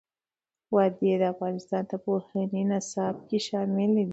[0.75, 4.05] وادي د افغانستان د پوهنې نصاب کې شامل دي.